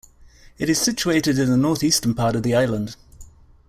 [0.57, 2.95] It is situated in the northeastern part of the island.